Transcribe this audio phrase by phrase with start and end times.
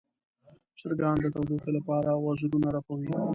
[0.79, 3.11] چرګان د تودوخې لپاره وزرونه رپوي.